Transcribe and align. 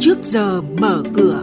trước 0.00 0.18
giờ 0.22 0.62
mở 0.62 1.02
cửa. 1.16 1.42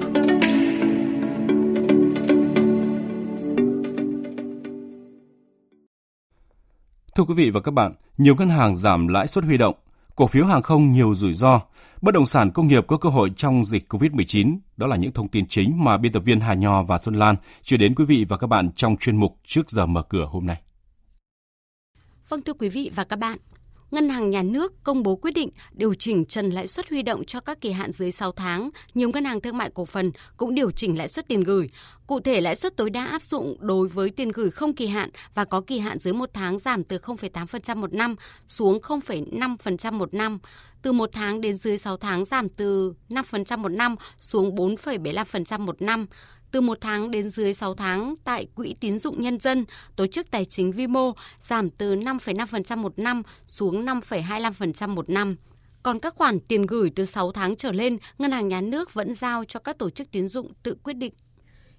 Thưa 7.15 7.23
quý 7.23 7.33
vị 7.35 7.49
và 7.49 7.61
các 7.61 7.71
bạn, 7.71 7.93
nhiều 8.17 8.35
ngân 8.35 8.49
hàng 8.49 8.77
giảm 8.77 9.07
lãi 9.07 9.27
suất 9.27 9.43
huy 9.43 9.57
động, 9.57 9.75
cổ 10.15 10.27
phiếu 10.27 10.45
hàng 10.45 10.61
không 10.61 10.91
nhiều 10.91 11.15
rủi 11.15 11.33
ro, 11.33 11.61
bất 12.01 12.13
động 12.13 12.25
sản 12.25 12.51
công 12.51 12.67
nghiệp 12.67 12.85
có 12.87 12.97
cơ 12.97 13.09
hội 13.09 13.31
trong 13.35 13.65
dịch 13.65 13.93
COVID-19. 13.93 14.57
Đó 14.77 14.87
là 14.87 14.95
những 14.95 15.11
thông 15.11 15.27
tin 15.27 15.45
chính 15.47 15.83
mà 15.83 15.97
biên 15.97 16.11
tập 16.11 16.23
viên 16.25 16.39
Hà 16.39 16.53
Nho 16.53 16.83
và 16.83 16.97
Xuân 16.97 17.15
Lan 17.15 17.35
chuyển 17.63 17.79
đến 17.79 17.95
quý 17.95 18.05
vị 18.05 18.25
và 18.29 18.37
các 18.37 18.47
bạn 18.47 18.71
trong 18.75 18.97
chuyên 18.97 19.17
mục 19.17 19.37
Trước 19.45 19.71
giờ 19.71 19.85
mở 19.85 20.01
cửa 20.01 20.25
hôm 20.31 20.45
nay. 20.45 20.61
Vâng 22.29 22.41
thưa 22.41 22.53
quý 22.53 22.69
vị 22.69 22.91
và 22.95 23.03
các 23.03 23.19
bạn, 23.19 23.37
Ngân 23.95 24.09
hàng 24.09 24.29
Nhà 24.29 24.43
nước 24.43 24.83
công 24.83 25.03
bố 25.03 25.15
quyết 25.15 25.31
định 25.31 25.49
điều 25.71 25.93
chỉnh 25.93 26.25
trần 26.25 26.49
lãi 26.49 26.67
suất 26.67 26.89
huy 26.89 27.01
động 27.01 27.25
cho 27.25 27.39
các 27.39 27.61
kỳ 27.61 27.71
hạn 27.71 27.91
dưới 27.91 28.11
6 28.11 28.31
tháng. 28.31 28.69
Nhiều 28.93 29.09
ngân 29.09 29.25
hàng 29.25 29.41
thương 29.41 29.57
mại 29.57 29.69
cổ 29.69 29.85
phần 29.85 30.11
cũng 30.37 30.55
điều 30.55 30.71
chỉnh 30.71 30.97
lãi 30.97 31.07
suất 31.07 31.27
tiền 31.27 31.43
gửi. 31.43 31.69
Cụ 32.07 32.19
thể, 32.19 32.41
lãi 32.41 32.55
suất 32.55 32.77
tối 32.77 32.89
đa 32.89 33.05
áp 33.05 33.21
dụng 33.21 33.57
đối 33.59 33.87
với 33.87 34.09
tiền 34.09 34.31
gửi 34.31 34.51
không 34.51 34.73
kỳ 34.73 34.87
hạn 34.87 35.09
và 35.33 35.45
có 35.45 35.61
kỳ 35.61 35.79
hạn 35.79 35.99
dưới 35.99 36.13
một 36.13 36.29
tháng 36.33 36.59
giảm 36.59 36.83
từ 36.83 36.97
0,8% 36.97 37.75
một 37.75 37.93
năm 37.93 38.15
xuống 38.47 38.79
0,5% 38.79 39.93
một 39.93 40.13
năm. 40.13 40.39
Từ 40.81 40.91
một 40.91 41.09
tháng 41.13 41.41
đến 41.41 41.57
dưới 41.57 41.77
6 41.77 41.97
tháng 41.97 42.25
giảm 42.25 42.49
từ 42.49 42.93
5% 43.09 43.57
một 43.57 43.69
năm 43.69 43.95
xuống 44.19 44.55
4,75% 44.55 45.59
một 45.59 45.81
năm 45.81 46.05
từ 46.55 46.61
một 46.61 46.77
tháng 46.81 47.11
đến 47.11 47.29
dưới 47.29 47.53
6 47.53 47.73
tháng 47.73 48.15
tại 48.23 48.47
Quỹ 48.55 48.75
tín 48.79 48.99
dụng 48.99 49.21
nhân 49.21 49.39
dân, 49.39 49.65
tổ 49.95 50.07
chức 50.07 50.31
tài 50.31 50.45
chính 50.45 50.71
vi 50.71 50.87
mô 50.87 51.11
giảm 51.39 51.69
từ 51.69 51.95
5,5% 51.95 52.77
một 52.77 52.99
năm 52.99 53.23
xuống 53.47 53.85
5,25% 53.85 54.89
một 54.89 55.09
năm. 55.09 55.35
Còn 55.83 55.99
các 55.99 56.15
khoản 56.15 56.39
tiền 56.39 56.65
gửi 56.65 56.91
từ 56.95 57.05
6 57.05 57.31
tháng 57.31 57.55
trở 57.55 57.71
lên, 57.71 57.97
Ngân 58.17 58.31
hàng 58.31 58.47
Nhà 58.47 58.61
nước 58.61 58.93
vẫn 58.93 59.13
giao 59.13 59.45
cho 59.45 59.59
các 59.59 59.77
tổ 59.77 59.89
chức 59.89 60.11
tín 60.11 60.27
dụng 60.27 60.51
tự 60.63 60.77
quyết 60.83 60.93
định. 60.93 61.13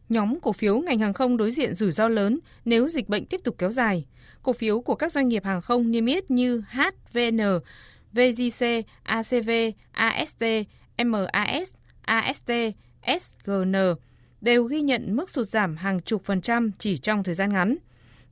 Nhóm 0.08 0.40
cổ 0.40 0.52
phiếu 0.52 0.78
ngành 0.78 0.98
hàng 0.98 1.12
không 1.12 1.36
đối 1.36 1.50
diện 1.50 1.74
rủi 1.74 1.92
ro 1.92 2.08
lớn 2.08 2.38
nếu 2.64 2.88
dịch 2.88 3.08
bệnh 3.08 3.26
tiếp 3.26 3.40
tục 3.44 3.54
kéo 3.58 3.70
dài. 3.70 4.06
Cổ 4.42 4.52
phiếu 4.52 4.80
của 4.80 4.94
các 4.94 5.12
doanh 5.12 5.28
nghiệp 5.28 5.44
hàng 5.44 5.60
không 5.60 5.90
niêm 5.90 6.06
yết 6.06 6.30
như 6.30 6.62
HVN, 6.68 7.40
VGC, 8.12 8.66
ACV, 9.02 9.50
AST, 9.92 10.42
MAS, 10.98 11.72
AST, 12.02 12.50
SGN 13.18 13.74
đều 14.40 14.64
ghi 14.64 14.80
nhận 14.80 15.16
mức 15.16 15.30
sụt 15.30 15.46
giảm 15.46 15.76
hàng 15.76 16.00
chục 16.00 16.24
phần 16.24 16.40
trăm 16.40 16.70
chỉ 16.78 16.96
trong 16.96 17.22
thời 17.22 17.34
gian 17.34 17.52
ngắn. 17.52 17.76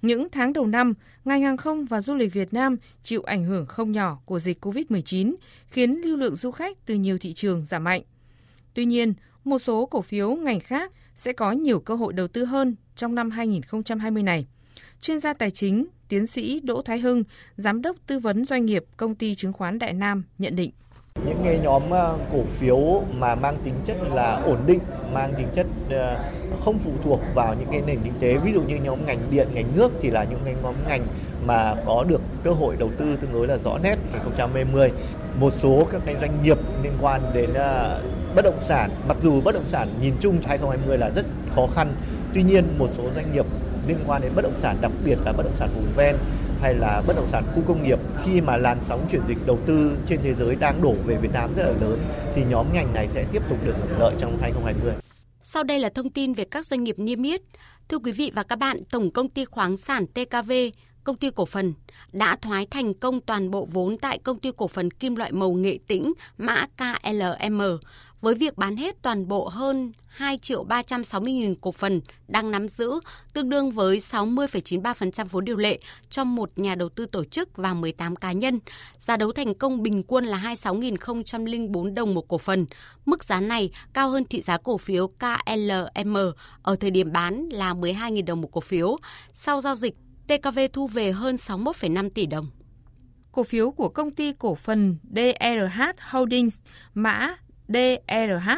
Những 0.03 0.29
tháng 0.33 0.53
đầu 0.53 0.67
năm, 0.67 0.95
ngành 1.25 1.43
hàng 1.43 1.57
không 1.57 1.85
và 1.85 2.01
du 2.01 2.15
lịch 2.15 2.33
Việt 2.33 2.55
Nam 2.55 2.77
chịu 3.03 3.23
ảnh 3.23 3.45
hưởng 3.45 3.67
không 3.67 3.93
nhỏ 3.93 4.19
của 4.25 4.39
dịch 4.39 4.65
COVID-19, 4.65 5.35
khiến 5.67 6.01
lưu 6.05 6.17
lượng 6.17 6.35
du 6.35 6.51
khách 6.51 6.87
từ 6.87 6.95
nhiều 6.95 7.19
thị 7.19 7.33
trường 7.33 7.65
giảm 7.65 7.85
mạnh. 7.85 8.03
Tuy 8.75 8.85
nhiên, 8.85 9.15
một 9.45 9.59
số 9.59 9.87
cổ 9.87 10.03
phiếu 10.03 10.35
ngành 10.35 10.61
khác 10.61 10.93
sẽ 11.15 11.33
có 11.33 11.53
nhiều 11.53 11.81
cơ 11.81 11.95
hội 11.95 12.13
đầu 12.13 12.29
tư 12.29 12.45
hơn 12.45 12.77
trong 12.97 13.15
năm 13.15 13.31
2020 13.31 14.23
này. 14.23 14.47
Chuyên 15.01 15.19
gia 15.19 15.33
tài 15.33 15.51
chính, 15.51 15.87
tiến 16.09 16.27
sĩ 16.27 16.61
Đỗ 16.61 16.83
Thái 16.83 16.99
Hưng, 16.99 17.25
giám 17.57 17.83
đốc 17.83 17.97
tư 18.07 18.19
vấn 18.19 18.45
doanh 18.45 18.67
nghiệp 18.67 18.85
công 18.97 19.15
ty 19.15 19.35
chứng 19.35 19.53
khoán 19.53 19.79
Đại 19.79 19.93
Nam 19.93 20.25
nhận 20.39 20.57
định 20.57 20.71
những 21.27 21.41
cái 21.45 21.59
nhóm 21.59 21.91
ờ, 21.91 22.19
cổ 22.33 22.39
phiếu 22.59 23.03
mà 23.19 23.35
mang 23.35 23.57
tính 23.65 23.75
chất 23.87 23.97
là 24.15 24.43
ổn 24.45 24.59
định, 24.67 24.79
mang 25.13 25.35
tính 25.35 25.49
chất 25.55 25.67
ờ, 25.91 26.17
không 26.65 26.79
phụ 26.79 26.91
thuộc 27.05 27.21
vào 27.35 27.55
những 27.55 27.69
cái 27.71 27.83
nền 27.87 27.99
kinh 28.05 28.13
tế, 28.21 28.37
ví 28.37 28.53
dụ 28.53 28.63
như 28.63 28.77
nhóm 28.77 29.07
ngành 29.07 29.19
điện, 29.31 29.49
ngành 29.55 29.77
nước 29.77 29.93
thì 30.03 30.11
là 30.11 30.25
những 30.25 30.41
cái 30.45 30.55
nhóm 30.63 30.75
ngành 30.89 31.07
mà 31.47 31.75
có 31.87 32.05
được 32.09 32.21
cơ 32.45 32.51
hội 32.51 32.77
đầu 32.77 32.91
tư 32.99 33.17
tương 33.17 33.33
đối 33.33 33.47
là 33.47 33.57
rõ 33.65 33.79
nét 33.83 33.97
2020 34.13 34.91
một 35.41 35.53
số 35.63 35.87
các 35.93 36.01
cái 36.07 36.17
doanh 36.21 36.43
nghiệp 36.43 36.59
liên 36.83 36.93
quan 37.01 37.21
đến 37.35 37.55
ờ, 37.55 38.01
bất 38.37 38.45
động 38.45 38.61
sản, 38.61 38.91
mặc 39.09 39.17
dù 39.23 39.41
bất 39.41 39.55
động 39.55 39.67
sản 39.67 39.89
nhìn 40.01 40.15
chung 40.21 40.39
2020 40.45 40.99
là 40.99 41.11
rất 41.17 41.27
khó 41.55 41.67
khăn, 41.75 41.93
tuy 42.35 42.43
nhiên 42.43 42.65
một 42.79 42.89
số 42.97 43.03
doanh 43.15 43.33
nghiệp 43.33 43.47
liên 43.89 43.99
quan 44.07 44.23
đến 44.23 44.33
bất 44.35 44.43
động 44.43 44.59
sản, 44.59 44.77
đặc 44.81 44.93
biệt 45.05 45.19
là 45.25 45.33
bất 45.33 45.43
động 45.43 45.57
sản 45.57 45.69
vùng 45.75 45.87
ven 45.97 46.17
hay 46.61 46.75
là 46.75 47.03
bất 47.07 47.17
động 47.17 47.29
sản 47.29 47.45
khu 47.55 47.63
công 47.67 47.83
nghiệp 47.83 47.99
khi 48.25 48.41
mà 48.41 48.57
làn 48.57 48.79
sóng 48.87 49.07
chuyển 49.11 49.23
dịch 49.29 49.39
đầu 49.47 49.59
tư 49.67 49.97
trên 50.09 50.21
thế 50.23 50.35
giới 50.35 50.57
đang 50.57 50.83
đổ 50.83 50.95
về 51.07 51.17
Việt 51.17 51.33
Nam 51.33 51.51
rất 51.57 51.63
là 51.63 51.73
lớn 51.81 51.99
thì 52.35 52.43
nhóm 52.45 52.67
ngành 52.73 52.95
này 52.95 53.09
sẽ 53.15 53.25
tiếp 53.33 53.43
tục 53.49 53.59
được 53.65 53.75
hưởng 53.81 53.99
lợi 54.01 54.15
trong 54.21 54.39
2020. 54.41 54.93
Sau 55.41 55.63
đây 55.63 55.79
là 55.79 55.89
thông 55.95 56.11
tin 56.11 56.35
về 56.35 56.45
các 56.45 56.67
doanh 56.67 56.85
nghiệp 56.85 56.99
niêm 56.99 57.23
yết. 57.23 57.41
Thưa 57.89 57.99
quý 57.99 58.13
vị 58.13 58.33
và 58.35 58.43
các 58.43 58.57
bạn, 58.57 58.85
Tổng 58.91 59.11
công 59.11 59.29
ty 59.29 59.45
khoáng 59.45 59.77
sản 59.77 60.07
TKV, 60.07 60.53
công 61.05 61.17
ty 61.17 61.31
cổ 61.31 61.47
phần 61.47 61.75
đã 62.13 62.37
thoái 62.37 62.67
thành 62.67 62.95
công 62.95 63.21
toàn 63.21 63.51
bộ 63.51 63.69
vốn 63.71 63.99
tại 63.99 64.19
công 64.19 64.39
ty 64.39 64.51
cổ 64.57 64.69
phần 64.69 64.91
kim 64.91 65.17
loại 65.17 65.33
màu 65.33 65.53
Nghệ 65.53 65.79
Tĩnh 65.87 66.13
mã 66.39 66.67
KLM 66.77 67.63
với 68.25 68.35
việc 68.35 68.59
bán 68.59 68.77
hết 68.77 69.03
toàn 69.03 69.29
bộ 69.29 69.49
hơn 69.49 69.93
2 70.07 70.39
triệu 70.39 70.65
360 70.65 71.33
nghìn 71.33 71.55
cổ 71.55 71.73
phần 71.73 72.01
đang 72.29 72.51
nắm 72.51 72.69
giữ, 72.69 73.01
tương 73.33 73.49
đương 73.49 73.71
với 73.71 73.99
60,93% 73.99 75.25
vốn 75.25 75.45
điều 75.45 75.57
lệ 75.57 75.79
cho 76.11 76.25
một 76.25 76.59
nhà 76.59 76.75
đầu 76.75 76.89
tư 76.89 77.07
tổ 77.07 77.25
chức 77.25 77.57
và 77.57 77.75
18 77.75 78.17
cá 78.17 78.33
nhân. 78.33 78.61
Giá 78.99 79.17
đấu 79.17 79.33
thành 79.33 79.55
công 79.55 79.83
bình 79.83 80.03
quân 80.03 80.25
là 80.25 80.39
26.004 80.39 81.95
đồng 81.95 82.15
một 82.15 82.29
cổ 82.29 82.39
phần. 82.39 82.67
Mức 83.07 83.25
giá 83.25 83.41
này 83.41 83.71
cao 83.93 84.11
hơn 84.11 84.25
thị 84.25 84.41
giá 84.41 84.59
cổ 84.59 84.79
phiếu 84.79 85.09
KLM 85.09 86.17
ở 86.63 86.77
thời 86.77 86.91
điểm 86.91 87.13
bán 87.13 87.49
là 87.53 87.75
12.000 87.75 88.25
đồng 88.25 88.41
một 88.41 88.49
cổ 88.53 88.61
phiếu. 88.61 88.97
Sau 89.33 89.61
giao 89.61 89.75
dịch, 89.75 89.95
TKV 90.27 90.59
thu 90.73 90.87
về 90.87 91.13
hơn 91.13 91.35
61,5 91.35 92.11
tỷ 92.11 92.27
đồng 92.27 92.47
cổ 93.33 93.43
phiếu 93.43 93.71
của 93.71 93.89
công 93.89 94.13
ty 94.13 94.33
cổ 94.33 94.55
phần 94.55 94.97
DRH 95.15 95.83
Holdings 96.11 96.59
mã 96.95 97.37
DRH, 97.69 98.51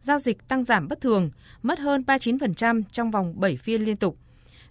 giao 0.00 0.18
dịch 0.18 0.48
tăng 0.48 0.64
giảm 0.64 0.88
bất 0.88 1.00
thường, 1.00 1.30
mất 1.62 1.78
hơn 1.78 2.04
39% 2.06 2.82
trong 2.92 3.10
vòng 3.10 3.40
7 3.40 3.56
phiên 3.56 3.82
liên 3.82 3.96
tục. 3.96 4.16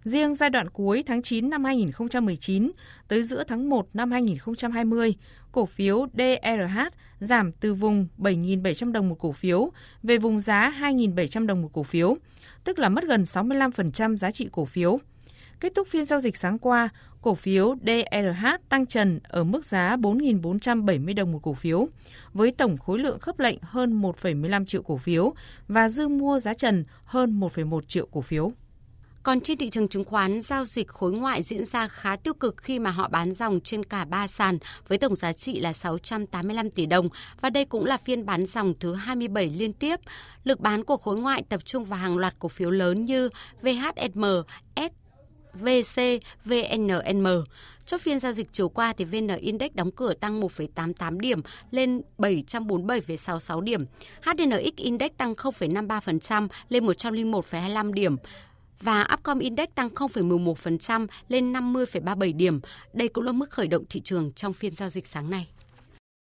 Riêng 0.04 0.36
giai 0.36 0.50
đoạn 0.50 0.70
cuối 0.70 1.04
tháng 1.06 1.22
9 1.22 1.50
năm 1.50 1.64
2019 1.64 2.72
tới 3.08 3.24
giữa 3.24 3.44
tháng 3.44 3.70
1 3.70 3.88
năm 3.94 4.12
2020, 4.12 5.16
cổ 5.52 5.66
phiếu 5.66 6.08
DRH 6.14 6.80
giảm 7.20 7.52
từ 7.52 7.74
vùng 7.74 8.08
7.700 8.18 8.92
đồng 8.92 9.10
một 9.10 9.16
cổ 9.20 9.32
phiếu 9.32 9.72
về 10.04 10.18
vùng 10.18 10.40
giá 10.40 10.74
2.700 10.80 11.46
đồng 11.46 11.62
một 11.62 11.70
cổ 11.74 11.84
phiếu, 11.84 12.18
tức 12.64 12.80
là 12.80 12.90
mất 12.90 13.04
gần 13.04 13.24
65% 13.24 14.18
giá 14.18 14.32
trị 14.32 14.50
cổ 14.52 14.66
phiếu. 14.66 15.00
Kết 15.60 15.76
thúc 15.76 15.88
phiên 15.88 16.06
giao 16.06 16.20
dịch 16.20 16.38
sáng 16.38 16.60
qua, 16.60 16.90
cổ 17.22 17.36
phiếu 17.36 17.76
DRH 17.82 18.48
tăng 18.70 18.86
trần 18.86 19.20
ở 19.24 19.44
mức 19.44 19.66
giá 19.66 19.96
4.470 19.96 21.16
đồng 21.16 21.32
một 21.32 21.40
cổ 21.44 21.54
phiếu, 21.54 21.88
với 22.34 22.52
tổng 22.52 22.78
khối 22.78 23.00
lượng 23.00 23.20
khớp 23.20 23.40
lệnh 23.40 23.58
hơn 23.62 24.02
1,15 24.02 24.66
triệu 24.66 24.82
cổ 24.82 24.98
phiếu 24.98 25.34
và 25.68 25.90
dư 25.90 26.08
mua 26.08 26.40
giá 26.40 26.54
trần 26.54 26.86
hơn 27.06 27.40
1,1 27.40 27.82
triệu 27.82 28.08
cổ 28.12 28.22
phiếu. 28.22 28.52
Còn 29.24 29.42
trên 29.42 29.58
thị 29.58 29.70
trường 29.70 29.88
chứng 29.88 30.06
khoán, 30.06 30.42
giao 30.42 30.66
dịch 30.66 30.88
khối 30.88 31.12
ngoại 31.12 31.44
diễn 31.44 31.66
ra 31.66 31.88
khá 31.88 32.16
tiêu 32.16 32.34
cực 32.34 32.58
khi 32.58 32.80
mà 32.80 32.92
họ 32.92 33.08
bán 33.08 33.34
dòng 33.34 33.60
trên 33.64 33.84
cả 33.84 34.06
ba 34.06 34.28
sàn 34.28 34.58
với 34.88 34.98
tổng 34.98 35.16
giá 35.16 35.34
trị 35.34 35.60
là 35.60 35.74
685 35.74 36.70
tỷ 36.72 36.86
đồng 36.86 37.10
và 37.42 37.50
đây 37.50 37.66
cũng 37.66 37.86
là 37.86 37.98
phiên 37.98 38.26
bán 38.26 38.46
dòng 38.46 38.74
thứ 38.80 38.94
27 38.94 39.50
liên 39.50 39.74
tiếp. 39.74 40.00
Lực 40.44 40.60
bán 40.60 40.84
của 40.84 40.98
khối 40.98 41.18
ngoại 41.18 41.44
tập 41.50 41.66
trung 41.66 41.84
vào 41.84 42.00
hàng 42.00 42.18
loạt 42.18 42.36
cổ 42.40 42.48
phiếu 42.50 42.72
lớn 42.72 43.06
như 43.06 43.30
VHSM, 43.62 44.26
S 45.60 45.94
VC, 45.96 46.02
Chốt 47.86 48.02
phiên 48.02 48.20
giao 48.20 48.34
dịch 48.34 48.48
chiều 48.52 48.70
qua 48.70 48.94
thì 48.94 49.06
VN 49.06 49.28
Index 49.28 49.72
đóng 49.74 49.92
cửa 49.92 50.14
tăng 50.14 50.42
1,88 50.42 51.20
điểm 51.20 51.40
lên 51.72 52.02
747,66 52.18 53.62
điểm. 53.62 53.86
HNX 54.22 54.76
Index 54.76 55.12
tăng 55.18 55.34
0,53% 55.34 56.48
lên 56.70 56.86
101,25 56.86 57.94
điểm 57.94 58.16
và 58.82 59.08
Upcom 59.14 59.40
Index 59.40 59.68
tăng 59.76 59.90
0,11% 59.90 61.08
lên 61.30 61.54
50,37 61.54 62.38
điểm. 62.38 62.60
Đây 62.94 63.08
cũng 63.08 63.24
là 63.24 63.32
mức 63.32 63.50
khởi 63.50 63.68
động 63.68 63.84
thị 63.90 64.02
trường 64.04 64.32
trong 64.32 64.54
phiên 64.54 64.76
giao 64.76 64.90
dịch 64.90 65.08
sáng 65.08 65.30
nay. 65.30 65.48